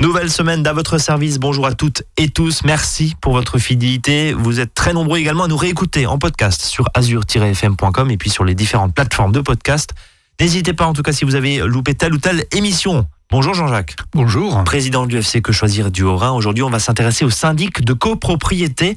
[0.00, 1.38] Nouvelle semaine à votre service.
[1.38, 2.64] Bonjour à toutes et tous.
[2.64, 4.32] Merci pour votre fidélité.
[4.32, 8.44] Vous êtes très nombreux également à nous réécouter en podcast sur azur-fm.com et puis sur
[8.44, 9.90] les différentes plateformes de podcast.
[10.40, 13.06] N'hésitez pas en tout cas si vous avez loupé telle ou telle émission.
[13.30, 13.96] Bonjour Jean-Jacques.
[14.14, 14.64] Bonjour.
[14.64, 16.32] Président du FC Que Choisir du Haut-Rhin.
[16.32, 18.96] Aujourd'hui, on va s'intéresser au syndic de copropriété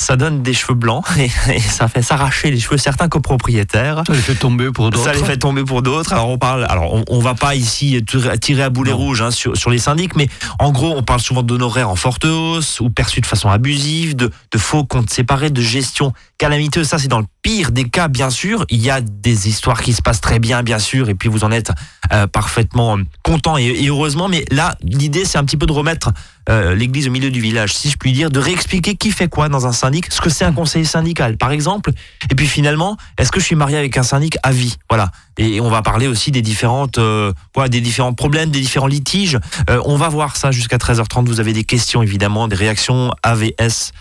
[0.00, 4.02] ça donne des cheveux blancs et, ça fait s'arracher les cheveux certains copropriétaires.
[4.06, 5.04] Ça les fait tomber pour d'autres.
[5.04, 6.12] Ça les fait tomber pour d'autres.
[6.12, 8.02] Alors on parle, alors on, on va pas ici
[8.40, 10.28] tirer à boulet rouge hein, sur, sur les syndics, mais
[10.58, 14.30] en gros on parle souvent d'honoraires en forte hausse ou perçus de façon abusive, de,
[14.52, 16.88] de faux comptes séparés, de gestion calamiteuse.
[16.88, 18.64] Ça c'est dans le pire des cas bien sûr.
[18.70, 21.44] Il y a des histoires qui se passent très bien bien sûr et puis vous
[21.44, 21.72] en êtes
[22.12, 24.28] euh, parfaitement content et, et, heureusement.
[24.28, 26.10] Mais là l'idée c'est un petit peu de remettre
[26.48, 29.48] euh, l'église au milieu du village, si je puis dire, de réexpliquer qui fait quoi
[29.48, 31.92] dans un syndic, ce que c'est un conseiller syndical, par exemple.
[32.30, 34.76] Et puis finalement, est-ce que je suis marié avec un syndic à vie?
[34.88, 35.10] Voilà.
[35.38, 37.32] Et on va parler aussi des différentes, euh,
[37.68, 39.38] des différents problèmes, des différents litiges.
[39.68, 41.26] Euh, on va voir ça jusqu'à 13h30.
[41.26, 43.92] Vous avez des questions évidemment, des réactions avs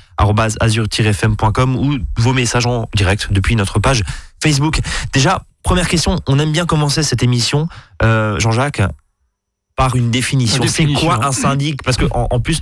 [0.59, 4.03] azur-fm.com ou vos messages en direct depuis notre page
[4.44, 4.80] Facebook.
[5.14, 7.68] Déjà, première question, on aime bien commencer cette émission,
[8.02, 8.81] Jean-Jacques,
[9.80, 10.61] par une définition.
[10.67, 11.81] C'est quoi un syndic?
[11.83, 12.61] Parce que en, plus,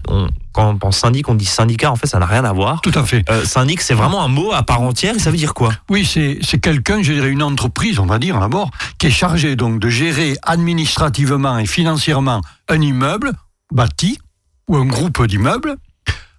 [0.52, 1.92] quand on pense syndic, on dit syndicat.
[1.92, 2.80] En fait, ça n'a rien à voir.
[2.82, 3.28] Tout à fait.
[3.32, 5.16] Euh, syndic, c'est vraiment un mot à part entière.
[5.16, 5.74] Et ça veut dire quoi?
[5.90, 9.80] Oui, c'est quelqu'un, je dirais une entreprise, on va dire d'abord, qui est chargé donc
[9.80, 13.32] de gérer administrativement et financièrement un immeuble
[13.74, 14.20] bâti
[14.68, 15.76] ou un groupe d'immeubles.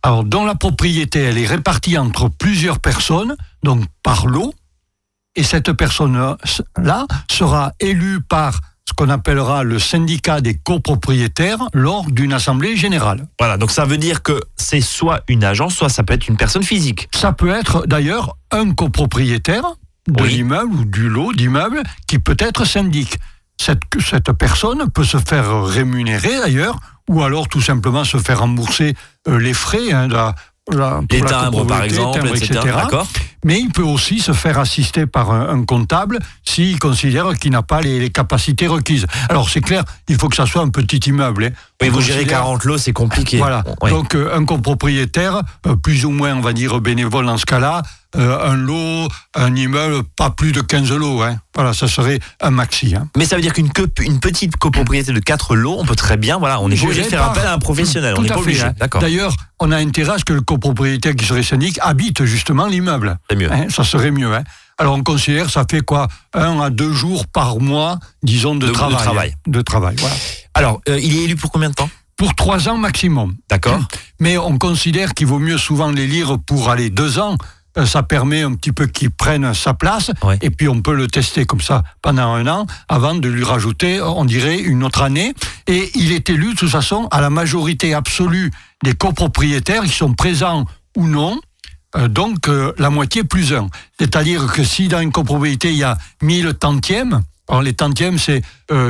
[0.05, 3.35] Alors, dont la propriété, elle est répartie entre plusieurs personnes,
[3.65, 4.55] donc par lot.
[5.35, 12.33] Et cette personne-là sera élue par ce qu'on appellera le syndicat des copropriétaires lors d'une
[12.33, 13.29] assemblée générale.
[13.39, 16.39] Voilà, donc ça veut dire que c'est soit une agence, soit ça peut être une
[16.39, 17.07] personne physique.
[17.15, 19.75] Ça peut être d'ailleurs un copropriétaire
[20.09, 23.19] de l'immeuble ou du lot d'immeubles qui peut être syndic.
[23.61, 26.79] Cette, cette personne peut se faire rémunérer d'ailleurs,
[27.11, 28.95] ou alors tout simplement se faire rembourser
[29.29, 30.09] euh, les frais hein,
[31.11, 32.61] les timbres, par exemple, etc.
[33.45, 37.81] Mais il peut aussi se faire assister par un, comptable s'il considère qu'il n'a pas
[37.81, 39.07] les, capacités requises.
[39.29, 41.45] Alors c'est clair, il faut que ça soit un petit immeuble.
[41.45, 41.51] Hein.
[41.81, 43.39] Oui, vous gérez 40 lots, c'est compliqué.
[43.39, 43.63] Voilà.
[43.89, 47.83] Donc euh, un copropriétaire, euh, plus ou moins, on va dire, bénévole dans ce cas-là,
[48.15, 51.23] un lot, un immeuble, pas plus de 15 lots.
[51.23, 51.37] Hein.
[51.55, 52.95] Voilà, ça serait un maxi.
[52.95, 53.09] Hein.
[53.17, 53.71] Mais ça veut dire qu'une
[54.01, 57.09] une petite copropriété de 4 lots, on peut très bien, voilà, on est obligé de
[57.09, 58.15] faire appel à un professionnel.
[58.15, 58.63] Tout on est pas obligé.
[58.63, 58.75] Hein.
[59.01, 63.19] D'ailleurs, on a intérêt à ce que le copropriétaire qui serait syndic habite justement l'immeuble.
[63.29, 63.51] C'est mieux.
[63.69, 64.31] ça serait mieux.
[64.79, 66.07] Alors on considère ça fait quoi?
[66.33, 69.35] Un à deux jours par mois, disons, de, travail.
[69.47, 69.97] De travail.
[69.99, 70.15] voilà.
[70.55, 71.91] Alors, euh, il est élu pour combien de temps?
[72.17, 73.35] Pour trois ans maximum.
[73.49, 73.81] D'accord.
[74.21, 78.03] Mais on considère qu'il vaut mieux souvent les lire pour aller deux ans, euh, ça
[78.03, 81.61] permet un petit peu qu'il prenne sa place, et puis on peut le tester comme
[81.61, 85.35] ça pendant un an, avant de lui rajouter, on dirait, une autre année.
[85.67, 88.51] Et il est élu, de toute façon, à la majorité absolue
[88.83, 90.65] des copropriétaires, qui sont présents
[90.97, 91.39] ou non,
[91.97, 93.69] euh, donc euh, la moitié plus un.
[93.99, 98.43] C'est-à-dire que si dans une copropriété, il y a 1000 tantièmes, alors les tantièmes, c'est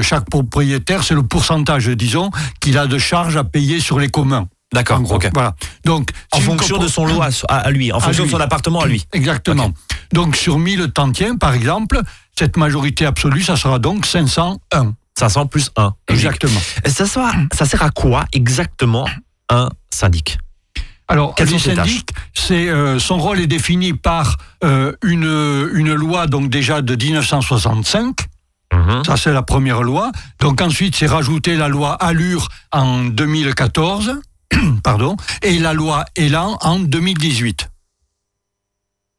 [0.03, 4.49] chaque propriétaire, c'est le pourcentage, disons, qu'il a de charges à payer sur les communs.
[4.73, 5.01] D'accord.
[5.11, 5.31] Ok.
[5.33, 5.55] Voilà.
[5.85, 9.07] Donc, en fonction de son lot à, lui, en fonction de son appartement à lui.
[9.13, 9.73] Exactement.
[10.13, 12.01] Donc, sur 1000 tantièmes, par exemple,
[12.39, 14.95] cette majorité absolue, ça sera donc 501.
[15.19, 15.95] 500 plus 1.
[16.09, 16.61] Exactement.
[16.87, 19.07] ça, sera, ça sert à quoi exactement
[19.49, 20.39] un syndic?
[21.09, 26.51] Alors, le syndic, c'est euh, son rôle est défini par euh, une, une loi donc
[26.51, 28.15] déjà de 1965.
[28.73, 29.05] Mhm.
[29.05, 30.13] Ça, c'est la première loi.
[30.41, 34.21] Donc ensuite, c'est rajouté la loi Allure en 2014.
[34.85, 37.71] pardon, et la loi Elan en 2018.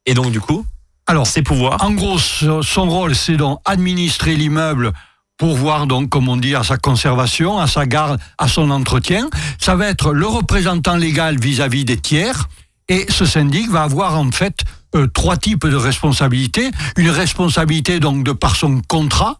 [0.06, 0.66] Et donc du coup,
[1.08, 4.94] alors ses pouvoirs En gros, son rôle, c'est donc administrer l'immeuble
[5.40, 9.30] pour voir donc, comme on dit, à sa conservation, à sa garde, à son entretien.
[9.58, 12.50] Ça va être le représentant légal vis-à-vis des tiers.
[12.90, 14.64] Et ce syndic va avoir en fait
[14.96, 16.70] euh, trois types de responsabilités.
[16.98, 19.40] Une responsabilité donc de par son contrat,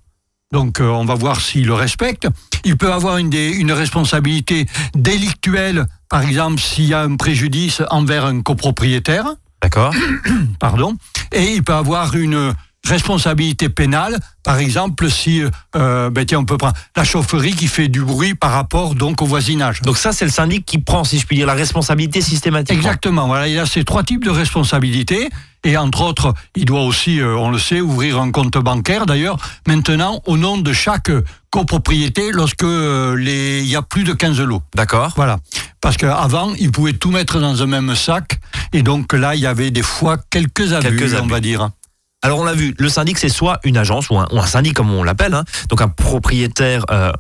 [0.52, 2.28] donc euh, on va voir s'il le respecte.
[2.64, 4.66] Il peut avoir une, une responsabilité
[4.96, 9.26] délictuelle, par exemple s'il y a un préjudice envers un copropriétaire.
[9.62, 9.94] D'accord.
[10.60, 10.96] Pardon.
[11.32, 12.54] Et il peut avoir une
[12.88, 15.44] responsabilité pénale, par exemple, si,
[15.76, 19.22] euh, ben tiens, on peut prendre la chaufferie qui fait du bruit par rapport donc
[19.22, 19.82] au voisinage.
[19.82, 22.76] Donc ça, c'est le syndic qui prend, si je puis dire, la responsabilité systématique.
[22.76, 23.28] Exactement.
[23.28, 25.30] Voilà, il y a ces trois types de responsabilités.
[25.66, 29.06] Et entre autres, il doit aussi, euh, on le sait, ouvrir un compte bancaire.
[29.06, 29.38] D'ailleurs,
[29.68, 31.12] maintenant, au nom de chaque
[31.52, 34.62] copropriété, lorsque euh, les, il y a plus de 15 lots.
[34.74, 35.12] D'accord.
[35.18, 35.40] Voilà.
[35.82, 38.40] Parce qu'avant, il pouvait tout mettre dans un même sac.
[38.72, 41.24] Et donc là, il y avait des fois quelques abus, quelques abus.
[41.24, 41.70] on va dire.
[42.22, 45.04] Alors on l'a vu, le syndic c'est soit une agence ou un, syndic comme on
[45.04, 45.46] l'appelle, hein.
[45.70, 47.14] donc un propriétaire, euh,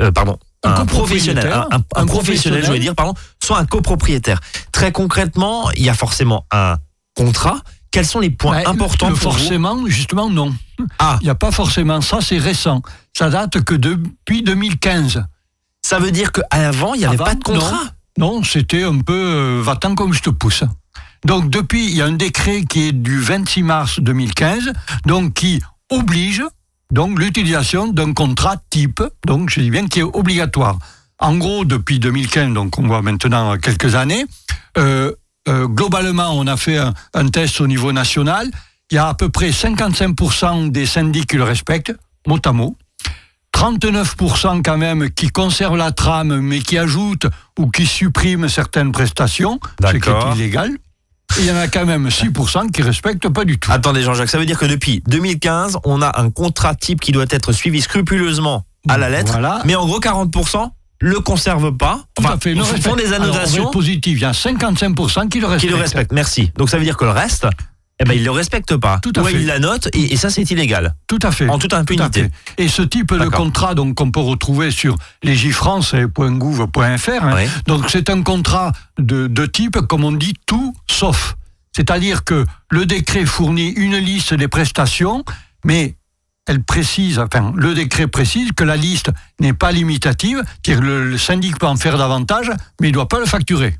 [0.00, 1.52] euh, pardon, un, professionnel,
[1.94, 4.40] un, professionnel, je veux dire, pardon, soit un copropriétaire.
[4.72, 6.76] Très concrètement, il y a forcément un
[7.14, 7.58] contrat.
[7.90, 10.54] Quels sont les points importants pour Forcément, justement, non.
[10.98, 11.18] Ah.
[11.20, 12.82] Il n'y a pas forcément ça, c'est récent.
[13.16, 15.24] Ça date que depuis 2015.
[15.82, 17.84] Ça veut dire qu'avant, il n'y avait pas de contrat?
[18.18, 20.64] Non, c'était un peu euh, va-t'en comme je te pousse.
[21.26, 24.72] Donc depuis, il y a un décret qui est du 26 mars 2015,
[25.06, 26.44] donc qui oblige
[26.92, 30.78] donc l'utilisation d'un contrat type, donc je dis bien qui est obligatoire.
[31.18, 34.24] En gros, depuis 2015, donc on voit maintenant quelques années,
[34.78, 35.10] euh,
[35.48, 38.48] euh, globalement, on a fait un, test au niveau national.
[38.92, 41.92] Il y a à peu près 55% des syndics qui le respectent,
[42.28, 42.76] mot à mot.
[43.52, 47.26] 39% quand même qui conservent la trame, mais qui ajoutent
[47.58, 50.70] ou qui suppriment certaines prestations, ce qui est illégal.
[51.38, 53.70] Il y en a quand même 6% qui respectent pas du tout.
[53.70, 57.26] Attendez Jean-Jacques, ça veut dire que depuis 2015, on a un contrat type qui doit
[57.30, 60.70] être suivi scrupuleusement à la lettre, mais en gros 40%
[61.00, 62.04] le conservent pas.
[62.18, 63.70] Enfin, fait, font des annotations.
[63.70, 65.60] positives, il y a 55% qui le respectent.
[65.60, 66.52] Qui le respectent, merci.
[66.56, 67.46] Donc ça veut dire que le reste,
[67.98, 68.98] eh ben, il le respecte pas.
[69.02, 69.32] Tout à fait.
[69.32, 70.94] il la note et, ça c'est illégal.
[71.06, 71.48] Tout à fait.
[71.48, 72.28] En toute impunité.
[72.58, 77.24] et ce type de contrat donc qu'on peut retrouver sur legifrance.gouv.fr.
[77.24, 81.36] Hein, donc c'est un contrat de, de type comme on dit tout sauf.
[81.74, 85.24] C'est-à-dire que le décret fournit une liste des prestations,
[85.64, 85.96] mais
[86.46, 89.10] elle précise, enfin, le décret précise que la liste
[89.40, 92.50] n'est pas limitative, c'est-à-dire le, le syndic peut en faire davantage,
[92.80, 93.76] mais il ne doit pas le facturer.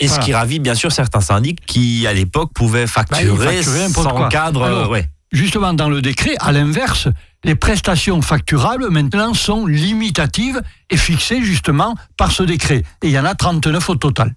[0.00, 4.28] Et ce qui ravit bien sûr certains syndics qui, à l'époque, pouvaient bah, facturer, sans
[4.28, 4.62] cadre.
[4.62, 5.02] Euh,
[5.32, 7.08] justement, dans le décret, à l'inverse,
[7.44, 12.84] les prestations facturables maintenant sont limitatives et fixées justement par ce décret.
[13.02, 14.34] Et il y en a 39 au total.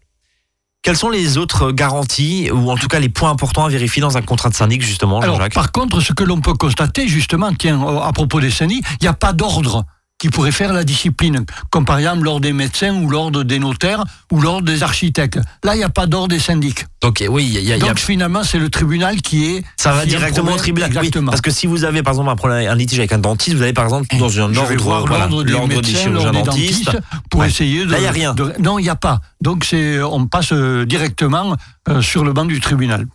[0.84, 4.18] Quelles sont les autres garanties, ou en tout cas les points importants à vérifier dans
[4.18, 7.80] un contrat de syndic, justement, Alors, Par contre, ce que l'on peut constater, justement, tiens,
[8.02, 9.86] à propos des syndics, il n'y a pas d'ordre
[10.22, 14.04] qui pourrait faire la discipline, comme par exemple l'ordre des médecins ou l'ordre des notaires
[14.32, 15.40] ou l'ordre des architectes.
[15.64, 16.86] Là, il n'y a pas d'ordre des syndics.
[17.02, 19.64] Donc oui, il y a, Donc finalement, c'est le tribunal qui est.
[19.78, 20.90] Ça va directement au tribunal.
[20.90, 21.32] Exactement.
[21.32, 23.64] parce que si vous avez par exemple un, problème, un litige avec un dentiste, vous
[23.64, 26.92] allez par exemple dans un ordre, l'ordre des médecins, des dentistes,
[27.32, 27.92] pour essayer de.
[27.92, 28.36] Là, il n'y a rien.
[28.60, 29.22] non, il n'y a pas.
[29.42, 31.56] Donc c'est, on passe euh, directement
[31.90, 33.08] euh, sur le banc du tribunal.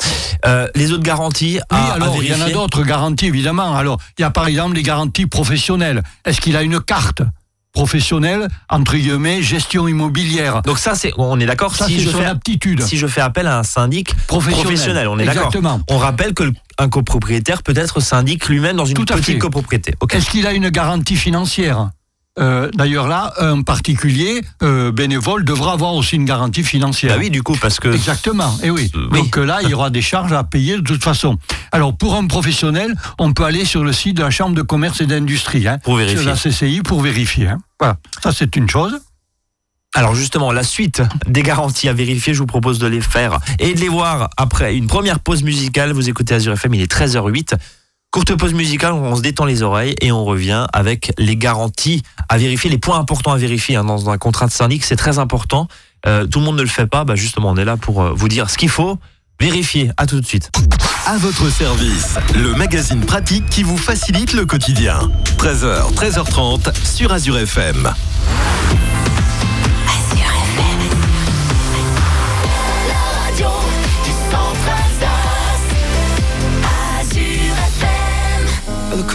[0.44, 3.76] Euh, les autres garanties Oui, alors il y en a d'autres garanties évidemment.
[3.76, 6.02] Alors il y a par exemple les garanties professionnelles.
[6.24, 6.95] Est-ce qu'il a une carte
[7.72, 10.62] professionnelle entre guillemets gestion immobilière.
[10.62, 12.82] Donc ça c'est on est d'accord si je fais aptitude.
[12.82, 15.52] Si je fais appel à un syndic professionnel, on est d'accord.
[15.90, 19.94] On rappelle que un copropriétaire peut être syndic lui-même dans une petite copropriété.
[20.10, 21.90] Est-ce qu'il a une garantie financière?
[22.38, 27.14] Euh, d'ailleurs là, un particulier euh, bénévole devra avoir aussi une garantie financière.
[27.14, 27.88] Bah oui, du coup, parce que...
[27.88, 28.90] Exactement, et oui.
[28.94, 31.38] Euh, Donc là, il y aura des charges à payer de toute façon.
[31.72, 35.00] Alors pour un professionnel, on peut aller sur le site de la Chambre de commerce
[35.00, 36.18] et d'industrie, hein, pour vérifier.
[36.20, 37.48] Sur la CCI pour vérifier.
[37.48, 37.58] Hein.
[37.80, 39.00] Voilà, ça c'est une chose.
[39.94, 43.72] Alors justement, la suite des garanties à vérifier, je vous propose de les faire et
[43.72, 45.92] de les voir après une première pause musicale.
[45.92, 47.54] Vous écoutez Azure FM, il est 13h08.
[48.16, 52.38] Courte pause musicale, on se détend les oreilles et on revient avec les garanties à
[52.38, 55.68] vérifier, les points importants à vérifier hein, dans un contrat de syndic, c'est très important.
[56.06, 58.12] Euh, tout le monde ne le fait pas, bah justement on est là pour euh,
[58.14, 58.98] vous dire ce qu'il faut.
[59.38, 60.50] Vérifier, à tout de suite.
[61.04, 64.98] À votre service, le magazine pratique qui vous facilite le quotidien.
[65.36, 67.92] 13h, 13h30 sur Azure FM.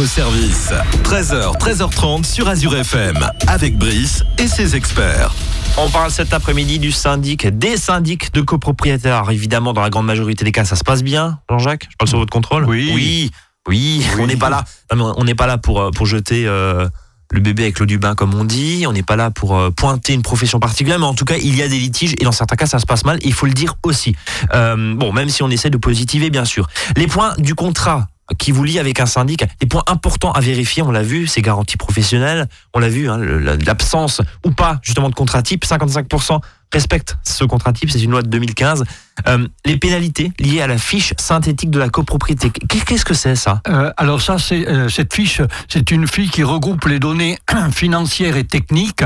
[0.00, 0.72] votre service.
[1.04, 3.18] 13h, 13h30 sur Azure FM.
[3.48, 5.30] Avec Brice et ses experts.
[5.76, 9.16] On parle cet après-midi du syndic, des syndics de copropriétaires.
[9.16, 11.38] Alors, évidemment, dans la grande majorité des cas, ça se passe bien.
[11.50, 12.64] Jean-Jacques, je parle sur votre contrôle.
[12.64, 12.90] Oui.
[12.94, 13.30] Oui.
[13.68, 14.64] Oui, on n'est pas là.
[14.94, 16.88] Non, on n'est pas là pour euh, pour jeter euh,
[17.30, 18.84] le bébé avec l'eau du bain, comme on dit.
[18.86, 21.54] On n'est pas là pour euh, pointer une profession particulière, mais en tout cas, il
[21.54, 23.18] y a des litiges et dans certains cas, ça se passe mal.
[23.22, 24.16] Il faut le dire aussi.
[24.52, 26.68] Euh, bon, même si on essaie de positiver, bien sûr.
[26.96, 30.82] Les points du contrat qui vous lie avec un syndic, les points importants à vérifier,
[30.82, 35.14] on l'a vu, c'est garantie professionnelle, on l'a vu, hein, l'absence ou pas justement de
[35.14, 36.40] contrat type, 55%
[36.72, 38.84] respectent ce contrat type, c'est une loi de 2015.
[39.26, 43.34] Euh, les pénalités liées à la fiche synthétique de la copropriété, Qu'est- qu'est-ce que c'est
[43.34, 43.60] ça?
[43.68, 47.38] Euh, alors ça, c'est euh, cette fiche, c'est une fiche qui regroupe les données
[47.72, 49.02] financières et techniques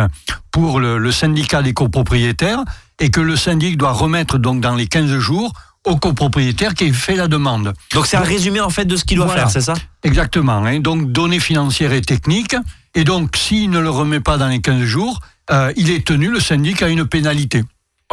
[0.51, 2.61] pour le, le syndicat des copropriétaires
[3.01, 5.53] et que le syndic doit remettre donc dans les 15 jours
[5.85, 7.75] au copropriétaire qui fait la demande.
[7.93, 9.43] Donc c'est un résumé en fait de ce qu'il doit Voilà.
[9.43, 9.75] faire, c'est ça?
[10.03, 10.65] Exactement.
[10.65, 10.81] hein.
[10.81, 12.57] donc données financières et techniques.
[12.95, 16.31] Et donc s'il ne le remet pas dans les 15 jours, euh, il est tenu,
[16.31, 17.65] le syndic, à une pénalité.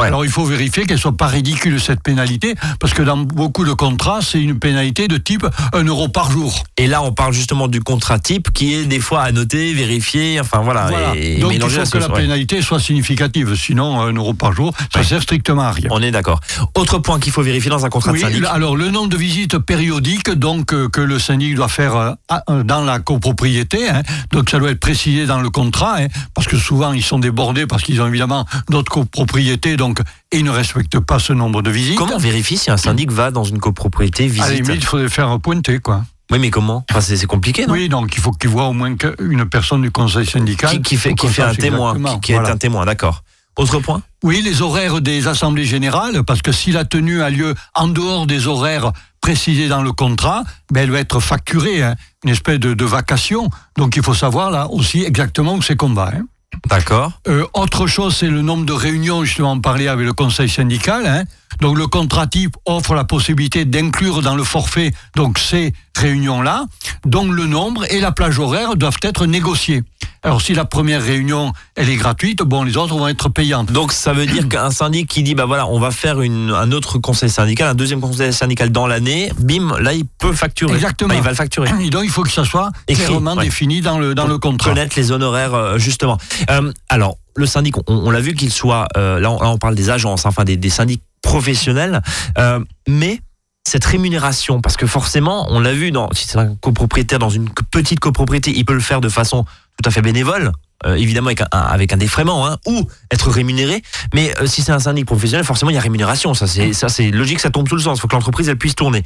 [0.02, 0.08] Ouais.
[0.08, 3.72] Alors il faut vérifier qu'elle soit pas ridicule cette pénalité, parce que dans beaucoup de
[3.72, 6.64] contrats, c'est une pénalité de type 1 euro par jour.
[6.76, 10.40] Et là, on parle justement du contrat type qui est des fois à noter, vérifier,
[10.40, 10.86] enfin voilà.
[10.88, 11.14] Voilà.
[11.16, 14.72] Et, et Donc il faut que la pénalité soit significative, sinon 1 euro par jour,
[14.92, 15.04] ça Ouais.
[15.04, 15.88] sert strictement à rien.
[15.90, 16.40] On est d'accord.
[16.76, 18.44] Autre point qu'il faut vérifier dans un contrat Oui, de syndic.
[18.50, 22.12] alors le nombre de visites périodiques donc euh, que le syndic doit faire euh,
[22.50, 24.02] euh, dans la copropriété, hein.
[24.32, 27.66] donc ça doit être précisé dans le contrat, hein, parce que souvent ils sont débordés
[27.66, 29.91] parce qu'ils ont évidemment d'autres copropriétés, donc
[30.30, 31.96] et ils ne respectent pas ce nombre de visites.
[31.98, 34.86] Comment on vérifie si un syndic va dans une copropriété À la visite limite, il
[34.86, 36.04] faudrait faire un pointer quoi.
[36.30, 36.84] Oui, mais comment?
[36.90, 37.74] Enfin, C'est compliqué, non?
[37.74, 40.96] Oui, donc il faut qu'il voit au moins une personne du conseil syndical qui, qui
[40.96, 43.22] fait, qui fait un témoin, qui, est un témoin, d'accord.
[43.56, 44.00] Autre point?
[44.22, 48.26] Oui, les horaires des assemblées générales, parce que si la tenue a lieu en dehors
[48.26, 52.72] des horaires précisés dans le contrat, ben elle va être facturée, hein, une espèce de,
[52.72, 53.50] de vacation.
[53.76, 56.12] Donc il faut savoir là aussi exactement où c'est qu'on va.
[56.16, 56.22] hein.
[56.68, 57.12] D'accord.
[57.28, 61.06] Euh, autre chose, c'est le nombre de réunions, justement, parler avec le conseil syndical.
[61.06, 61.24] hein.
[61.60, 66.64] Donc le contrat type offre la possibilité d'inclure dans le forfait donc ces réunions-là,
[67.04, 69.82] dont le nombre et la plage horaire doivent être négociés.
[70.24, 73.70] Alors si la première réunion elle est gratuite, bon les autres vont être payantes.
[73.70, 76.72] Donc ça veut dire qu'un syndic qui dit bah voilà on va faire une, un
[76.72, 80.72] autre conseil syndical, un deuxième conseil syndical dans l'année, bim là il peut facturer.
[80.74, 81.08] Exactement.
[81.10, 81.68] Bah, il va le facturer.
[81.84, 83.44] Et donc il faut que ça soit Écrit, clairement ouais.
[83.44, 84.70] défini dans le dans le contrat.
[84.70, 86.16] Connaître les honoraires euh, justement.
[86.50, 90.26] Euh, alors le syndic, on, l'a vu qu'il soit euh, là, on, parle des agences,
[90.26, 92.02] enfin des, syndics professionnels,
[92.38, 93.20] euh, mais
[93.66, 98.00] cette rémunération, parce que forcément, on l'a vu, si c'est un copropriétaire dans une petite
[98.00, 99.44] copropriété, il peut le faire de façon
[99.82, 100.52] tout à fait bénévole,
[100.84, 103.82] évidemment avec un, avec un défraiement, hein, ou être rémunéré.
[104.12, 106.34] Mais si c'est un syndic professionnel, forcément, il y a rémunération.
[106.34, 107.96] Ça, c'est ça, c'est logique, ça tombe sous le sens.
[107.96, 109.04] Il faut que l'entreprise elle puisse tourner.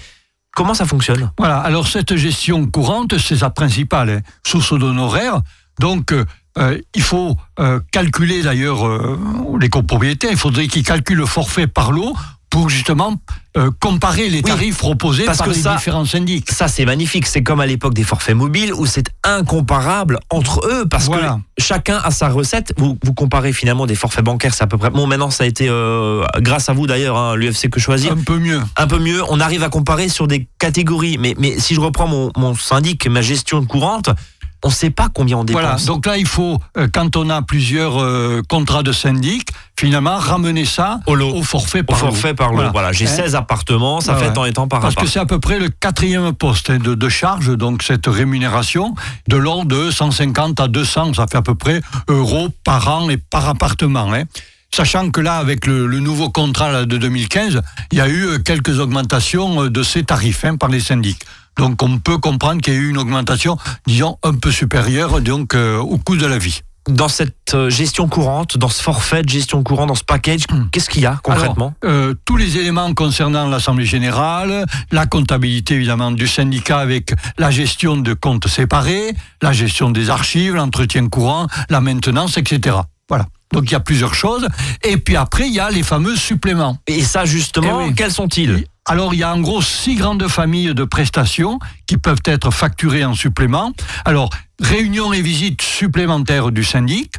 [0.57, 1.31] Comment ça fonctionne?
[1.39, 5.43] Voilà, alors cette gestion courante, c'est sa principale hein, source d'honoraires.
[5.79, 6.15] Donc,
[6.59, 9.19] euh, il faut euh, calculer d'ailleurs euh,
[9.61, 12.15] les copropriétaires, il faudrait qu'ils calculent le forfait par lot
[12.51, 13.15] pour justement
[13.57, 16.51] euh, comparer les tarifs proposés par les différents syndics.
[16.51, 17.27] Ça, c'est magnifique.
[17.27, 21.19] C'est comme à l'époque des forfaits mobiles où c'est incomparable entre eux parce que
[21.59, 22.73] chacun a sa recette.
[22.79, 24.91] Vous, vous comparez finalement des forfaits bancaires, c'est à peu près.
[24.91, 28.13] Bon, maintenant, ça a été euh, grâce à vous d'ailleurs, hein, l'UFC que choisir.
[28.13, 28.61] Un peu mieux.
[28.77, 29.23] Un peu mieux.
[29.29, 31.19] On arrive à comparer sur des catégories.
[31.19, 34.11] Mais, mais si je reprends mon, mon syndic, ma gestion courante,
[34.65, 35.63] on ne sait pas combien on dépense.
[35.63, 39.49] Voilà, donc là, il faut, euh, quand on a plusieurs euh, contrats de syndic,
[39.79, 42.71] finalement, ramener ça au, forfait par au forfait par lot.
[42.73, 45.27] Voilà, j'ai 16 hein appartements, ça fait tant et tant par Parce que c'est à
[45.27, 48.95] peu près le quatrième poste hein, de, charge, donc cette rémunération,
[49.29, 53.17] de l'ordre de 150 à 200, ça fait à peu près euros par an et
[53.17, 54.13] par appartement.
[54.13, 54.25] Hein.
[54.75, 58.79] Sachant que là, avec le, nouveau contrat de 2015, il y a eu euh, quelques
[58.79, 61.23] augmentations de ces tarifs par les syndics.
[61.59, 65.55] Donc on peut comprendre qu'il y a eu une augmentation, disons, un peu supérieure donc,
[65.55, 69.29] euh, au coût de la vie dans cette euh, gestion courante, dans ce forfait de
[69.29, 70.69] gestion courante, dans ce package, hmm.
[70.71, 71.75] qu'est-ce qu'il y a concrètement?
[71.85, 77.97] euh, Tous les éléments concernant l'Assemblée générale, la comptabilité évidemment du syndicat avec la gestion
[77.97, 82.77] de comptes séparés, la gestion des archives, l'entretien courant, la maintenance, etc.
[83.09, 83.27] Voilà.
[83.53, 84.49] Donc il y a plusieurs choses.
[84.83, 86.79] Et puis après, il y a les fameux suppléments.
[86.87, 88.67] Et ça justement, eh quels sont-ils?
[88.89, 93.05] Alors, il y a en gros six grandes familles de prestations qui peuvent être facturées
[93.05, 93.73] en supplément.
[94.05, 97.15] Alors, réunion et visite supplémentaires du syndic,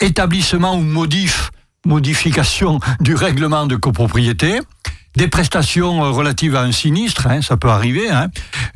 [0.00, 1.50] établissement ou modif,
[1.84, 4.58] modification du règlement de copropriété,
[5.16, 8.28] des prestations relatives à un sinistre, hein, ça peut arriver, hein,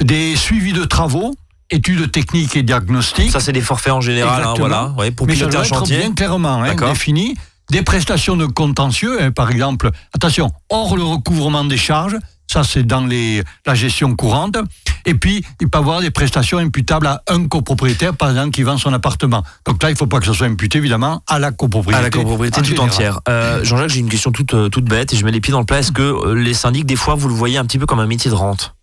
[0.02, 1.34] des suivis de travaux,
[1.70, 3.30] études techniques et diagnostiques.
[3.30, 5.98] Ça, c'est des forfaits en général, hein, voilà, pour Mais piloter un chantier.
[5.98, 7.36] bien clairement hein, défini
[7.70, 12.16] des prestations de contentieux, hein, par exemple, attention, hors le recouvrement des charges,
[12.48, 14.58] ça c'est dans les, la gestion courante,
[15.06, 18.64] et puis il peut y avoir des prestations imputables à un copropriétaire, par exemple, qui
[18.64, 19.44] vend son appartement.
[19.64, 21.98] Donc là, il ne faut pas que ça soit imputé, évidemment, à la copropriété.
[21.98, 23.20] À la copropriété tout entière.
[23.28, 25.60] Euh, Jean-Jacques, j'ai une question toute, euh, toute bête, et je mets les pieds dans
[25.60, 25.78] le plat.
[25.78, 28.06] Est-ce que euh, les syndics, des fois, vous le voyez un petit peu comme un
[28.06, 28.74] métier de rente?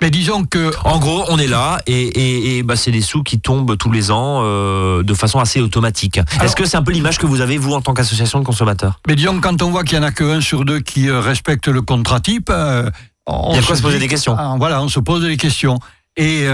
[0.00, 3.40] Mais disons que, en gros, on est là et, et, bah, c'est des sous qui
[3.40, 6.20] tombent tous les ans euh, de façon assez automatique.
[6.42, 9.00] Est-ce que c'est un peu l'image que vous avez vous en tant qu'association de consommateurs?
[9.06, 11.68] Mais disons quand on voit qu'il y en a que sur deux qui euh, respecte
[11.68, 12.90] le contrat type, euh,
[13.26, 14.36] on il y a quoi se poser des questions.
[14.38, 15.78] Ah, voilà, on se pose des questions.
[16.18, 16.46] Et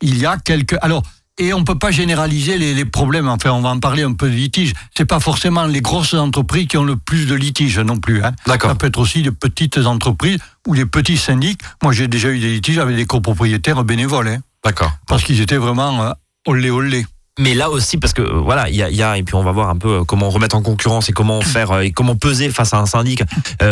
[0.00, 0.76] il y a quelques.
[0.80, 1.02] Alors,
[1.38, 3.28] et on ne peut pas généraliser les, problèmes.
[3.28, 4.72] Enfin, on va en parler un peu de litige.
[4.96, 8.22] C'est pas forcément les grosses entreprises qui ont le plus de litiges non plus.
[8.24, 8.32] Hein.
[8.46, 8.70] D'accord.
[8.70, 11.60] Ça peut être aussi les petites entreprises ou les petits syndics.
[11.82, 14.28] Moi, j'ai déjà eu des litiges avec des copropriétaires bénévoles.
[14.28, 14.38] Hein.
[14.64, 14.92] D'accord.
[15.06, 16.12] Parce qu'ils étaient vraiment euh,
[16.46, 17.06] olé olé.
[17.38, 19.68] Mais là aussi, parce que euh, voilà, il y a, et puis on va voir
[19.68, 22.78] un peu euh, comment remettre en concurrence et comment faire et comment peser face à
[22.78, 23.22] un syndic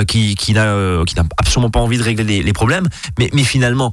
[0.06, 2.88] qui, qui n'a qui n'a absolument pas envie de régler les, les problèmes.
[3.18, 3.92] Mais, mais finalement,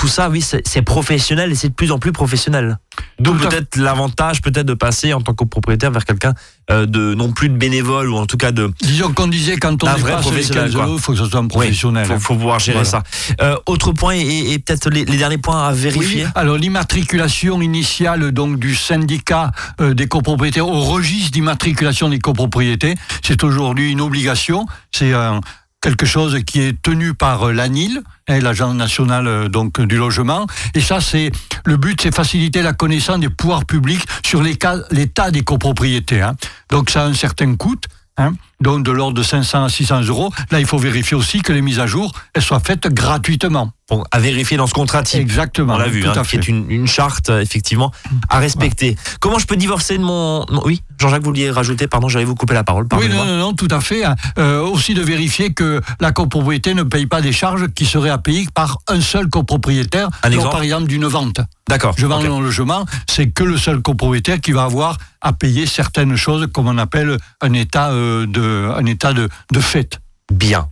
[0.00, 2.78] tout ça, oui, c'est professionnel et c'est de plus en plus professionnel.
[3.18, 6.32] Donc peut-être l'avantage peut-être de passer en tant que propriétaire vers quelqu'un
[6.70, 9.82] euh, de non plus de bénévole ou en tout cas de disons qu'on disait quand
[9.84, 12.84] on est vrai professionnel il faut que ce soit un professionnel il faut, pouvoir gérer
[12.84, 13.02] ça.
[13.42, 16.26] Euh, autre point et, peut-être les, derniers points à vérifier.
[16.34, 23.44] Alors l'immatriculation initiale donc du syndicat euh, des copropriétaires au registre d'immatriculation des copropriétés c'est
[23.44, 25.40] aujourd'hui une obligation c'est un
[25.80, 30.46] quelque chose qui est tenu par euh, l'ANIL, hein, l'agence nationale euh, donc du logement.
[30.74, 31.30] Et ça, c'est
[31.64, 36.20] le but, c'est faciliter la connaissance des pouvoirs publics sur l'état des copropriétés.
[36.20, 36.36] Hein.
[36.70, 37.76] Donc ça a un certain coût.
[38.16, 40.30] Hein, donc de l'ordre de 500 à 600 euros.
[40.50, 43.72] Là, il faut vérifier aussi que les mises à jour elles soient faites gratuitement.
[43.90, 45.20] Bon, à vérifier dans ce contrat type.
[45.20, 45.74] Exactement.
[45.74, 47.90] On l'a vu, hein, qui est une, charte effectivement
[48.28, 48.96] à respecter.
[49.18, 52.54] Comment je peux divorcer de mon, oui, Jean-Jacques, vous vouliez rajouter, pardon, j'allais vous couper
[52.54, 52.86] la parole.
[52.96, 54.04] Oui, non, non, non, tout à fait.
[54.04, 54.14] Hein.
[54.38, 58.18] Euh, aussi de vérifier que la copropriété ne paye pas des charges qui seraient à
[58.18, 60.08] payer par un seul copropriétaire.
[60.22, 61.40] Un exemple par exemple d'une vente.
[61.68, 61.94] D'accord.
[61.96, 62.28] Je vends okay.
[62.28, 66.68] un logement, c'est que le seul copropriétaire qui va avoir à payer certaines choses, comme
[66.68, 70.00] on appelle un état euh, de, un état de, de fait.
[70.32, 70.68] Bien.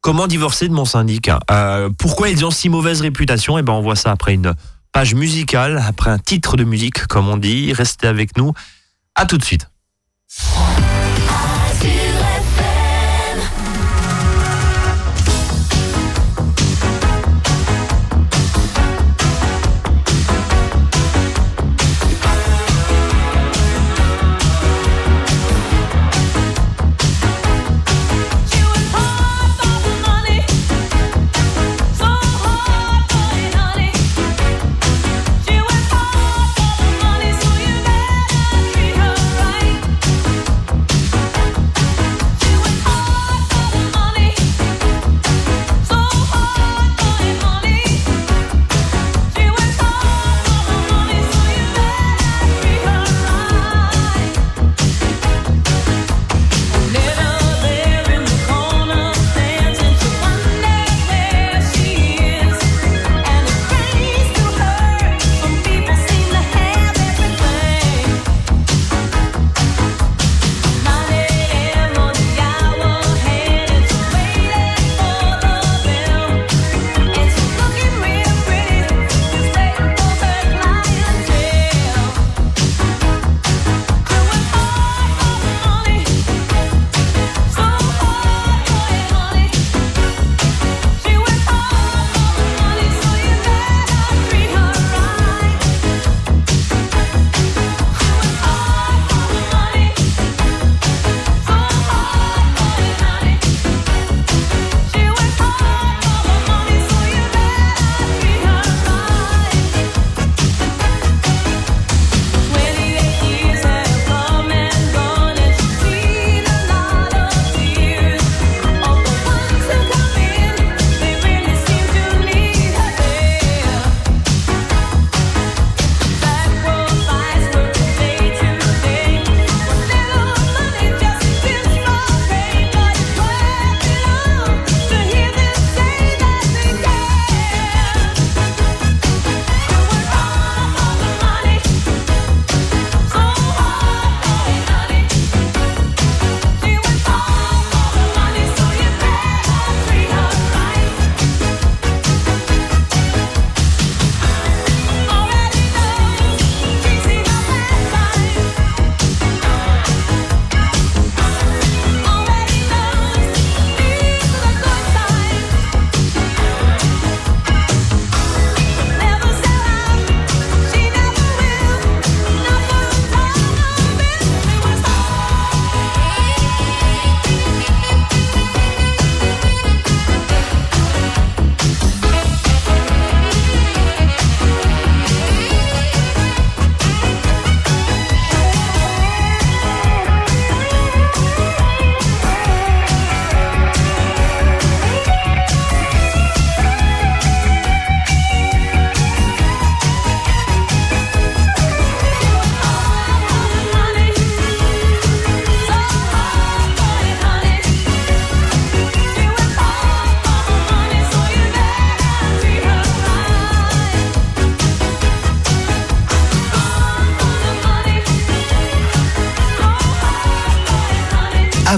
[0.00, 3.82] Comment divorcer de mon syndic euh, Pourquoi ils ont si mauvaise réputation Eh ben, on
[3.82, 4.54] voit ça après une
[4.92, 7.72] page musicale, après un titre de musique, comme on dit.
[7.72, 8.52] Restez avec nous.
[9.14, 9.68] À tout de suite.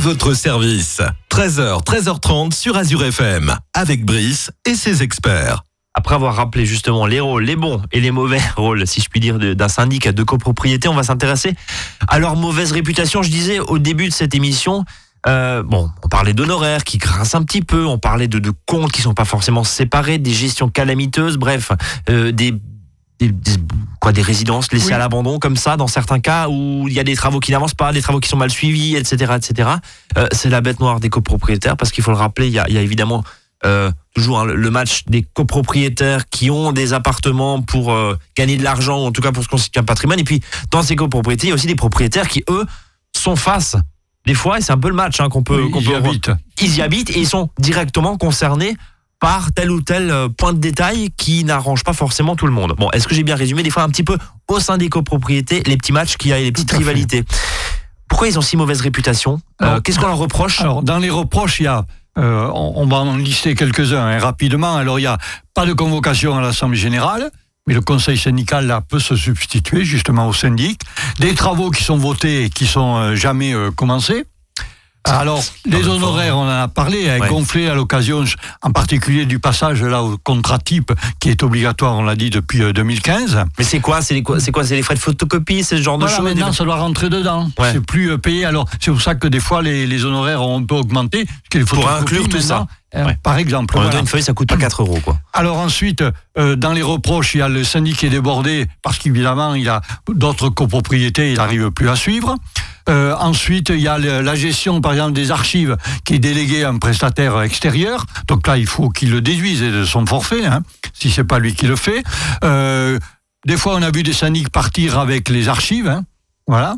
[0.00, 1.02] Votre service.
[1.30, 5.62] 13h, 13h30 sur Azure FM, avec Brice et ses experts.
[5.92, 9.20] Après avoir rappelé justement les rôles, les bons et les mauvais rôles, si je puis
[9.20, 11.54] dire, d'un syndic de copropriété, on va s'intéresser
[12.08, 13.22] à leur mauvaise réputation.
[13.22, 14.86] Je disais au début de cette émission,
[15.26, 18.92] euh, bon, on parlait d'honoraires qui grincent un petit peu, on parlait de, de comptes
[18.92, 21.72] qui sont pas forcément séparés, des gestions calamiteuses, bref,
[22.08, 22.54] euh, des,
[23.28, 23.32] des,
[24.00, 27.04] quoi, des résidences laissées à l'abandon comme ça, dans certains cas où il y a
[27.04, 29.70] des travaux qui n'avancent pas, des travaux qui sont mal suivis, etc., etc.
[30.16, 32.68] Euh, c'est la bête noire des copropriétaires parce qu'il faut le rappeler, il y a,
[32.68, 33.22] il y a évidemment
[33.66, 38.64] euh, toujours hein, le match des copropriétaires qui ont des appartements pour euh, gagner de
[38.64, 40.18] l'argent, ou en tout cas pour se constituer un patrimoine.
[40.18, 42.64] Et puis dans ces copropriétés, il y a aussi des propriétaires qui eux
[43.14, 43.76] sont face
[44.26, 46.30] des fois, et c'est un peu le match hein, qu'on peut, ils y habitent.
[46.60, 48.76] Ils y habitent et ils sont directement concernés
[49.20, 52.74] par tel ou tel euh, point de détail qui n'arrange pas forcément tout le monde.
[52.76, 55.62] Bon, est-ce que j'ai bien résumé Des fois, un petit peu au sein des copropriétés,
[55.66, 57.24] les petits matchs qu'il y a et les petites rivalités?
[58.08, 59.40] Pourquoi ils ont si mauvaise réputation?
[59.62, 60.60] Euh, Qu'est-ce qu'on leur reproche?
[60.60, 61.84] Alors, dans les reproches, il y a
[62.18, 64.74] euh, on, va en lister quelques-uns hein, rapidement.
[64.74, 65.18] Alors, il n'y a
[65.54, 67.30] pas de convocation à l'Assemblée générale,
[67.68, 70.80] mais le conseil syndical là, peut se substituer justement au syndic.
[71.20, 74.24] Des travaux qui sont votés et qui sont jamais commencés.
[75.04, 78.22] Alors, les honoraires, on en a parlé, hein, gonflés à l'occasion,
[78.62, 82.60] en particulier du passage là au contrat type, qui est obligatoire, on l'a dit depuis
[82.72, 83.36] 2015.
[83.36, 85.82] Euh, Mais c'est quoi C'est quoi C'est quoi C'est les frais de photocopie, c'est ce
[85.82, 87.50] genre de choses Maintenant, ça doit rentrer dedans.
[87.72, 88.44] C'est plus euh, payé.
[88.44, 91.26] Alors, c'est pour ça que des fois les, honoraires ont un peu augmenté.
[91.66, 92.66] Pour inclure tout ça.
[92.94, 93.78] Euh, par exemple.
[93.78, 95.18] On une feuille, ça coûte pas 4 euros, quoi.
[95.32, 96.04] Alors ensuite,
[96.36, 99.80] dans les reproches, il y a le syndic qui est débordé parce qu'évidemment, il a
[100.12, 102.36] d'autres copropriétés, il n'arrive plus à suivre.
[102.88, 106.70] Euh, ensuite, il y a la gestion, par exemple, des archives qui est déléguée à
[106.70, 108.06] un prestataire extérieur.
[108.28, 110.62] Donc là, il faut qu'il le déduise de son forfait, hein,
[110.92, 112.02] si c'est pas lui qui le fait.
[112.44, 112.98] Euh,
[113.46, 115.88] des fois, on a vu des syndics partir avec les archives.
[115.88, 116.04] Hein,
[116.46, 116.76] voilà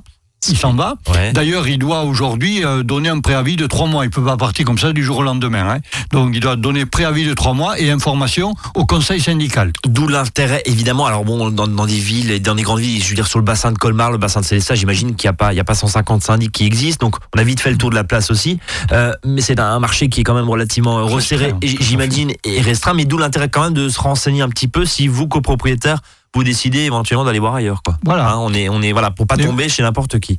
[0.49, 0.95] il s'en va.
[1.35, 4.05] D'ailleurs, il doit aujourd'hui euh, donner un préavis de trois mois.
[4.05, 5.69] Il peut pas partir comme ça du jour au lendemain.
[5.69, 5.79] Hein.
[6.11, 9.73] Donc, il doit donner préavis de trois mois et information au conseil syndical.
[9.87, 11.07] D'où l'intérêt, évidemment.
[11.07, 13.45] Alors bon, dans, des villes et dans des grandes villes, je veux dire sur le
[13.45, 15.65] bassin de Colmar, le bassin de Célestat, j'imagine qu'il n'y a pas, il y a
[15.65, 17.07] pas 150 syndics qui existent.
[17.07, 18.59] Donc, on a vite fait le tour de la place aussi.
[18.91, 22.95] Euh, mais c'est un marché qui est quand même relativement resserré, j'imagine, et restreint.
[22.95, 26.01] Mais d'où l'intérêt quand même de se renseigner un petit peu si vous, copropriétaire,
[26.35, 27.83] vous décidez éventuellement d'aller voir ailleurs.
[27.83, 27.99] Quoi.
[28.05, 28.31] Voilà.
[28.31, 30.37] Hein, on est, on est voilà pour pas tomber chez n'importe qui.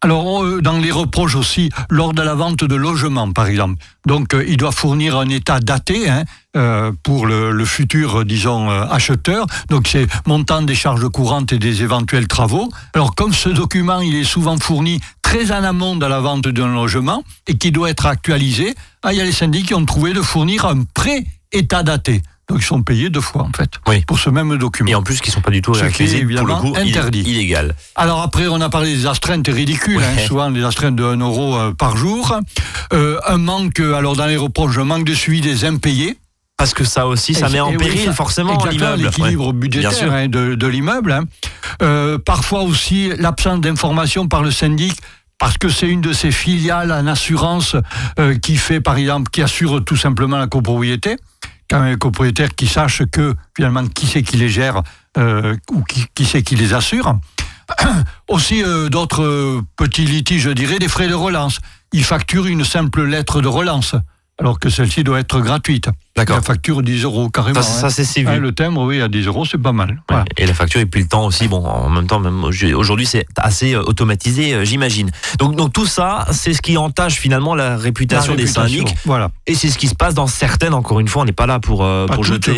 [0.00, 3.82] Alors, euh, dans les reproches aussi, lors de la vente de logements, par exemple.
[4.06, 6.22] Donc, euh, il doit fournir un état daté hein,
[6.56, 9.46] euh, pour le, futur, disons, acheteur.
[9.70, 12.68] Donc, c'est montant des charges courantes et des éventuels travaux.
[12.94, 16.72] Alors, comme ce document, il est souvent fourni très en amont de la vente d'un
[16.72, 20.12] logement et qui doit être actualisé, ah, il y a les syndics qui ont trouvé
[20.12, 22.22] de fournir un pré-état daté.
[22.48, 24.02] Donc ils sont payés deux fois en fait oui.
[24.06, 24.88] pour ce même document.
[24.88, 26.80] Et en plus qui sont pas du tout ce qui est évidemment pour le coup,
[26.80, 27.20] interdit.
[27.20, 27.74] Illégal.
[27.94, 31.56] Alors après on a parlé des astreintes ridicules, hein, souvent des astreintes de 1 euro
[31.56, 32.38] euh, par jour.
[32.94, 36.16] Euh, un manque, alors dans les reproches, un manque de suivi des impayés.
[36.56, 39.04] Parce que ça aussi, ça met en péril forcément l'immeuble.
[39.04, 41.12] L'équilibre budgétaire hein, de, de l'immeuble.
[41.12, 41.24] Hein.
[41.82, 44.94] Euh, parfois aussi l'absence d'information par le syndic
[45.38, 47.76] parce que c'est une de ces filiales en assurance
[48.18, 51.16] euh, qui fait, par exemple, qui assure tout simplement la copropriété
[51.68, 54.82] quand même copropriétaire qui sache que finalement qui c'est qui les gère
[55.16, 57.18] euh, ou qui, qui c'est qui les assure.
[58.28, 61.60] Aussi euh, d'autres euh, petits litiges, je dirais, des frais de relance.
[61.92, 63.94] Il facture une simple lettre de relance
[64.38, 65.88] alors que celle-ci doit être gratuite.
[66.16, 66.36] D'accord.
[66.36, 67.60] La facture 10 euros carrément.
[67.60, 67.90] Ça, hein.
[67.90, 70.00] ça c'est hein, le timbre, oui, à 10 euros, c'est pas mal.
[70.36, 71.48] Et la facture et puis le temps aussi.
[71.48, 75.10] Bon, en même temps, même aujourd'hui, c'est assez euh, automatisé, euh, j'imagine.
[75.38, 78.94] Donc, donc tout ça, c'est ce qui entache finalement la réputation, des syndics.
[79.04, 79.30] Voilà.
[79.46, 80.74] Et c'est ce qui se passe dans certaines.
[80.74, 82.54] Encore une fois, on n'est pas là pour euh, pour jeter.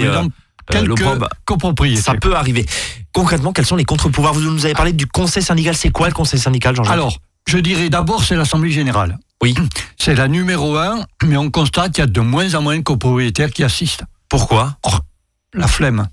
[0.70, 1.02] quelques
[1.46, 2.02] copropriétés.
[2.02, 2.66] Ça peut arriver.
[3.12, 4.34] Concrètement, quels sont les contre-pouvoirs?
[4.34, 5.74] Vous nous avez parlé du conseil syndical.
[5.74, 6.92] C'est quoi le conseil syndical, Jean-Jacques?
[6.92, 7.16] Alors,
[7.48, 9.18] je dirais d'abord, c'est l'Assemblée générale.
[9.42, 9.54] Oui.
[9.96, 12.82] C'est la numéro un, mais on constate qu'il y a de moins en moins de
[12.82, 14.04] copropriétaires qui assistent.
[14.28, 14.76] Pourquoi?
[14.86, 14.90] Oh,
[15.54, 16.08] La flemme.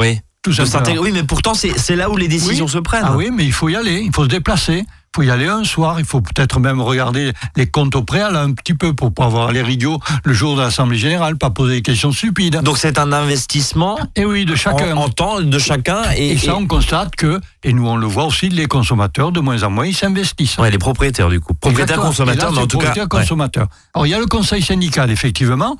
[0.00, 0.20] Oui.
[0.42, 0.52] Tout
[1.00, 3.04] Oui, mais pourtant, c'est là où les décisions se prennent.
[3.04, 5.64] Ah oui, mais il faut y aller, il faut se déplacer faut y aller un
[5.64, 9.24] soir, il faut peut-être même regarder les comptes au préalable un petit peu pour pas
[9.24, 12.60] avoir les rigots le jour de l'Assemblée Générale, pas poser des questions stupides.
[12.62, 14.94] Donc c'est un investissement et eh oui, de chacun.
[14.96, 16.02] En, temps de chacun.
[16.16, 19.62] Et, ça, on constate que, et nous on le voit aussi, les consommateurs, de moins
[19.62, 20.58] en moins, ils s'investissent.
[20.58, 21.54] Oui, les propriétaires du coup.
[21.54, 23.06] Propriétaires consommateurs, mais en tout cas.
[23.06, 23.68] consommateurs.
[23.94, 25.76] Alors il y a le conseil syndical, effectivement.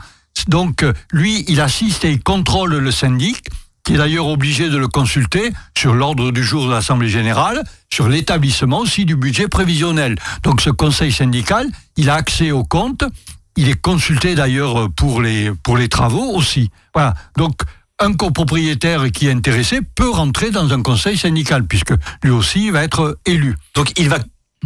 [0.48, 3.44] Donc lui, il assiste et il contrôle le syndic
[3.86, 8.08] qui est d'ailleurs obligé de le consulter sur l'ordre du jour de l'Assemblée générale, sur
[8.08, 10.16] l'établissement aussi du budget prévisionnel.
[10.42, 13.04] Donc ce conseil syndical, il a accès aux comptes,
[13.56, 16.70] il est consulté d'ailleurs pour les, pour les travaux aussi.
[16.94, 17.14] Voilà.
[17.36, 17.60] Donc
[18.00, 21.94] un copropriétaire qui est intéressé peut rentrer dans un conseil syndical, puisque
[22.24, 23.56] lui aussi va être élu.
[23.76, 24.18] Donc il va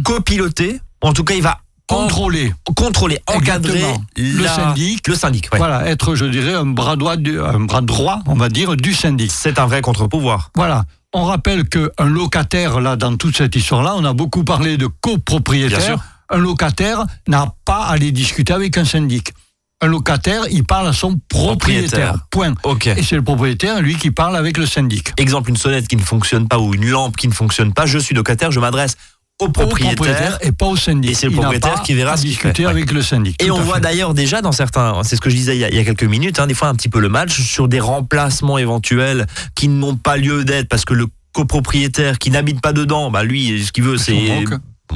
[0.03, 3.83] copiloter, en tout cas il va contrôler, contrôler, encadrer
[4.15, 8.35] le syndic, le syndic, voilà, être, je dirais, un bras droit, un bras droit, on
[8.35, 9.31] va dire, du syndic.
[9.31, 10.51] C'est un vrai contre-pouvoir.
[10.55, 10.85] Voilà.
[11.13, 15.99] On rappelle qu'un locataire, là, dans toute cette histoire-là, on a beaucoup parlé de copropriétaire.
[16.29, 19.33] Un locataire n'a pas à aller discuter avec un syndic
[19.81, 22.15] un locataire, il parle à son propriétaire.
[22.29, 22.53] Point.
[22.95, 25.11] Et c'est le propriétaire, lui, qui parle avec le syndic.
[25.17, 27.97] Exemple, une sonnette qui ne fonctionne pas ou une lampe qui ne fonctionne pas, je
[27.97, 28.95] suis locataire, je m'adresse
[29.41, 31.11] au propriétaire, et pas au syndic.
[31.11, 33.41] Et c'est le propriétaire qui verra ce discuter avec le syndic.
[33.43, 35.83] Et on voit d'ailleurs déjà dans certains, c'est ce que je disais il y a,
[35.83, 39.25] quelques minutes, hein, des fois un petit peu le match sur des remplacements éventuels
[39.55, 43.63] qui n'ont pas lieu d'être parce que le copropriétaire qui n'habite pas dedans, bah lui,
[43.65, 44.43] ce qu'il veut, c'est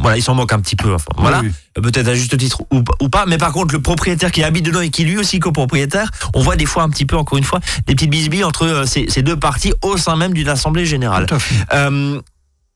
[0.01, 0.95] voilà, il s'en moque un petit peu.
[1.17, 1.41] voilà,
[1.75, 3.25] peut-être à juste titre ou, pas.
[3.25, 6.55] Mais par contre, le propriétaire qui habite dedans et qui lui aussi copropriétaire, on voit
[6.55, 9.37] des fois un petit peu, encore une fois, des petites bisbilles entre euh, ces, deux
[9.37, 11.25] parties au sein même d'une assemblée générale.
[11.73, 12.19] Euh,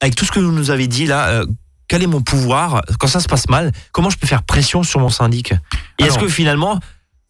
[0.02, 1.28] avec tout ce que vous nous avez dit là.
[1.28, 1.46] Euh,
[1.90, 5.02] quel est mon pouvoir quand ça se passe mal Comment je peux faire pression sur
[5.02, 5.54] mon syndic?
[5.98, 6.80] Et est-ce que finalement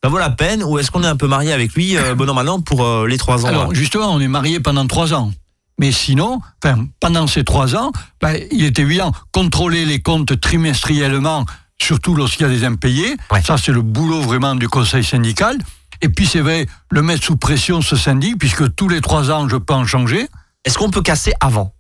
[0.04, 2.62] ça vaut la peine ou est-ce qu'on est un peu marié avec lui, bon an,
[2.62, 5.32] pour les trois ans Alors, justement, on est marié pendant trois ans.
[5.80, 7.91] Mais sinon, enfin, pendant ces trois ans,
[8.22, 11.45] ben, il était évident, contrôler les comptes trimestriellement,
[11.82, 15.58] surtout lorsqu'il y a des impayés, ça c'est le boulot vraiment du conseil syndical.
[16.02, 19.48] Et puis c'est vrai, le mettre sous pression ce syndic, puisque tous les trois ans,
[19.48, 20.28] je peux en changer.
[20.65, 21.74] Est-ce qu'on peut casser avant?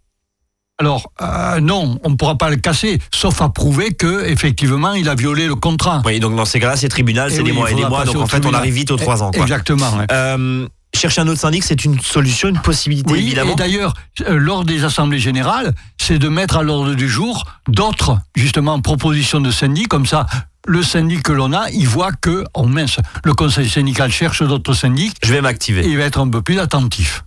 [0.79, 5.09] Alors euh, non, on ne pourra pas le casser, sauf à prouver que effectivement il
[5.09, 6.01] a violé le contrat.
[6.05, 8.27] Oui, donc dans ces cas-là, c'est tribunal, c'est des mois et des mois, donc en
[8.27, 9.31] fait on arrive vite aux trois ans.
[9.31, 9.91] Exactement.
[10.11, 13.51] Euh, chercher un autre syndic, c'est une solution, une possibilité, oui, évidemment.
[13.53, 13.93] Et d'ailleurs,
[14.27, 19.41] euh, lors des assemblées générales, c'est de mettre à l'ordre du jour d'autres, justement, propositions
[19.41, 20.27] de syndic, comme ça,
[20.67, 24.73] le syndic que l'on a, il voit que, oh mince, le conseil syndical cherche d'autres
[24.73, 25.15] syndics.
[25.23, 25.83] Je vais m'activer.
[25.85, 27.23] il va être un peu plus attentif.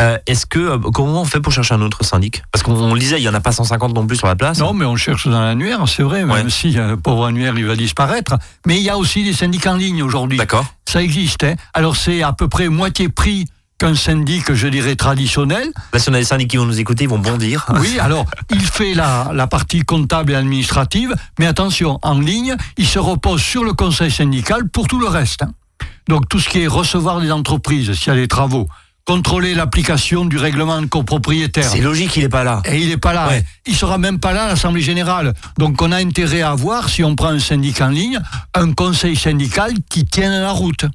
[0.00, 2.42] Euh, est-ce que euh, comment on fait pour chercher un autre syndic?
[2.50, 4.58] Parce qu'on le disait, il y en a pas 150 non plus sur la place.
[4.58, 6.24] Non, mais on cherche dans l'annuaire, c'est vrai.
[6.24, 8.34] Même si le pauvre annuaire, il va disparaître.
[8.66, 10.38] Mais il y a aussi des syndics en ligne aujourd'hui.
[10.38, 10.66] D'accord.
[10.86, 11.44] Ça existe.
[11.44, 11.54] Hein.
[11.74, 13.46] Alors c'est à peu près moitié prix
[13.78, 15.68] qu'un syndic, je dirais, traditionnel.
[15.92, 17.66] Là, si on a des syndics qui vont nous écouter, ils vont bondir.
[17.80, 22.86] Oui, alors, il fait la, la partie comptable et administrative, mais attention, en ligne, il
[22.86, 25.42] se repose sur le conseil syndical pour tout le reste.
[25.42, 25.52] Hein.
[26.08, 28.68] Donc, tout ce qui est recevoir des entreprises, s'il y a des travaux,
[29.04, 31.64] contrôler l'application du règlement de copropriétaire.
[31.64, 32.62] C'est logique, il n'est pas là.
[32.64, 33.30] Et il n'est pas là.
[33.66, 35.34] Il sera même pas là à l'Assemblée générale.
[35.58, 38.18] Donc on a intérêt à avoir, si on prend un syndicat en ligne,
[38.54, 40.86] un conseil syndical qui tienne la route.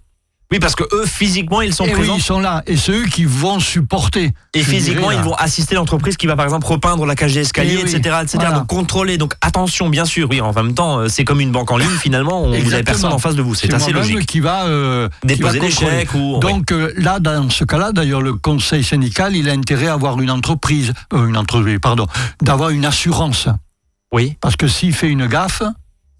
[0.52, 2.14] Oui, parce que eux, physiquement, ils sont et présents.
[2.14, 2.64] Oui, ils sont là.
[2.66, 4.32] Et c'est eux qui vont supporter.
[4.56, 8.18] Et physiquement, ils vont assister l'entreprise qui va, par exemple, repeindre la cage d'escalier, etc.,
[8.24, 8.48] etc.
[8.56, 9.18] Donc, contrôler.
[9.18, 10.28] Donc, attention, bien sûr.
[10.30, 12.44] Oui, en même temps, euh, c'est comme une banque en ligne, finalement.
[12.44, 13.54] On, vous avez personne en face de vous.
[13.54, 14.26] C'est assez logique.
[14.26, 16.40] qui va euh, déposer des chèques ou.
[16.40, 20.20] Donc, euh, là, dans ce cas-là, d'ailleurs, le conseil syndical, il a intérêt à avoir
[20.20, 22.08] une entreprise, une entreprise, pardon,
[22.42, 23.48] d'avoir une assurance.
[24.12, 24.36] Oui.
[24.42, 25.62] Parce que s'il fait une gaffe,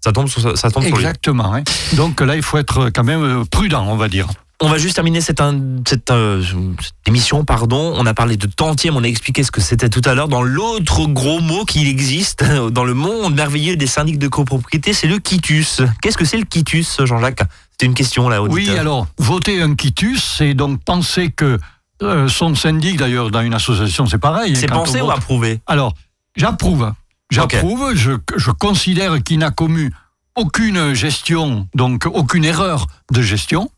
[0.00, 1.54] ça tombe sur, ça tombe Exactement.
[1.54, 1.62] Hein.
[1.94, 4.28] Donc là, il faut être quand même euh, prudent, on va dire.
[4.62, 5.40] On va juste terminer cette,
[5.88, 7.94] cette, euh, cette, émission, pardon.
[7.96, 10.28] On a parlé de tantième, on a expliqué ce que c'était tout à l'heure.
[10.28, 15.06] Dans l'autre gros mot qui existe dans le monde merveilleux des syndics de copropriété, c'est
[15.06, 15.80] le quitus.
[16.02, 17.42] Qu'est-ce que c'est le quitus, Jean-Jacques?
[17.78, 18.42] C'est une question là.
[18.42, 18.74] Auditeur.
[18.74, 21.58] Oui, alors voter un quitus, c'est donc penser que
[22.02, 24.52] euh, son syndic, d'ailleurs, dans une association, c'est pareil.
[24.52, 25.60] Hein, c'est penser ou approuver?
[25.66, 25.94] Alors,
[26.36, 26.92] j'approuve.
[27.30, 29.90] J'approuve, je, je, considère qu'il n'a commis
[30.34, 33.70] aucune gestion, donc aucune erreur de gestion.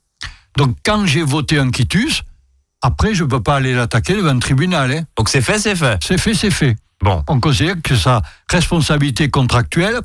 [0.56, 2.22] Donc quand j'ai voté un quitus,
[2.80, 4.92] après je ne peux pas aller l'attaquer devant un tribunal.
[4.92, 5.04] Hein.
[5.16, 5.98] Donc c'est fait, c'est fait.
[6.02, 6.76] C'est fait, c'est fait.
[7.02, 7.22] Bon.
[7.28, 10.00] On considère que sa responsabilité contractuelle,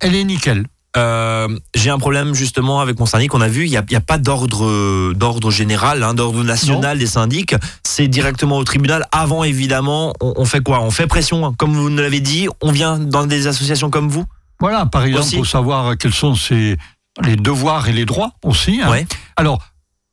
[0.00, 0.66] elle est nickel.
[0.96, 3.34] Euh, j'ai un problème justement avec mon syndic.
[3.34, 7.06] On a vu, il n'y a, a, pas d'ordre d'ordre général, hein, d'ordre national des
[7.06, 7.54] syndics.
[7.82, 9.06] C'est directement au tribunal.
[9.10, 10.80] Avant, évidemment, on, fait quoi?
[10.82, 11.54] On fait pression, hein.
[11.58, 12.48] comme vous nous l'avez dit.
[12.62, 14.24] On vient dans des associations comme vous?
[14.60, 16.76] Voilà, par exemple, pour savoir quels sont ses,
[17.22, 18.80] les devoirs et les droits aussi.
[18.82, 19.04] Hein.
[19.36, 19.60] Alors,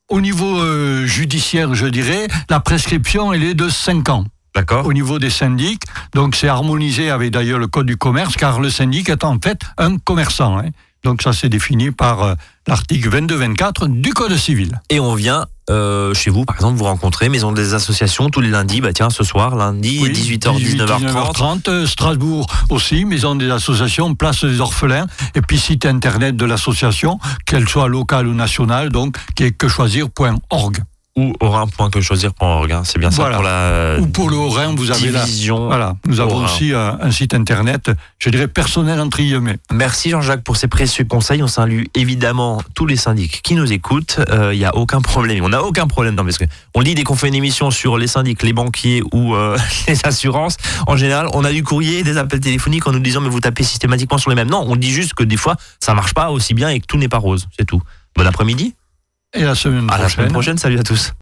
[0.09, 4.25] au niveau euh, judiciaire, je dirais, la prescription, elle est de 5 ans.
[4.55, 4.85] D'accord.
[4.85, 5.83] Au niveau des syndics.
[6.13, 9.61] Donc c'est harmonisé avec d'ailleurs le code du commerce, car le syndic est en fait
[9.77, 10.57] un commerçant.
[10.59, 10.69] Hein.
[11.03, 12.33] Donc ça c'est défini par euh,
[12.67, 14.79] l'article 22-24 du code civil.
[14.89, 18.49] Et on vient euh, chez vous, par exemple, vous rencontrer Maison des associations tous les
[18.49, 21.61] lundis, bah tiens, ce soir, lundi, 18h, 19h30.
[21.63, 21.85] 19h30.
[21.85, 27.69] Strasbourg aussi, Maison des associations, place des orphelins, et puis site internet de l'association, qu'elle
[27.69, 30.83] soit locale ou nationale, donc qui est quechoisir.org.
[31.17, 32.71] ou orin.que-choisir.org.
[32.71, 32.83] Hein.
[32.85, 33.97] C'est bien ça pour la.
[33.99, 35.65] Ou pour le Haut-Rhin, vous avez division la.
[35.65, 39.57] Voilà, nous avons aussi un, un, site internet, je dirais personnel entre guillemets.
[39.71, 41.43] Merci Jean-Jacques pour ces précieux conseils.
[41.43, 44.19] On salue évidemment tous les syndics qui nous écoutent.
[44.27, 45.43] Il euh, n'y a aucun problème.
[45.43, 46.15] On n'a aucun problème.
[46.15, 46.45] Non, parce que
[46.75, 50.05] on dit dès qu'on fait une émission sur les syndics, les banquiers ou euh, les
[50.05, 50.55] assurances,
[50.87, 53.63] en général, on a du courrier, des appels téléphoniques en nous disant mais vous tapez
[53.63, 54.49] systématiquement sur les mêmes.
[54.49, 56.97] Non, on dit juste que des fois ça marche pas aussi bien et que tout
[56.97, 57.47] n'est pas rose.
[57.57, 57.81] C'est tout.
[58.15, 58.75] Bon après-midi.
[59.33, 60.01] Et la semaine prochaine.
[60.01, 60.57] À la semaine prochaine.
[60.57, 61.13] Salut à tous.